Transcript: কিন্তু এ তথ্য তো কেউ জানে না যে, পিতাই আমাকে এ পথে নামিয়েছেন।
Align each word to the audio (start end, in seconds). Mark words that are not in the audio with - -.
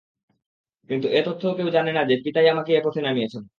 কিন্তু 0.89 1.07
এ 1.09 1.19
তথ্য 1.27 1.41
তো 1.43 1.55
কেউ 1.57 1.67
জানে 1.69 1.91
না 1.93 2.01
যে, 2.05 2.15
পিতাই 2.23 2.47
আমাকে 2.49 2.71
এ 2.73 2.81
পথে 2.85 3.01
নামিয়েছেন। 3.01 3.43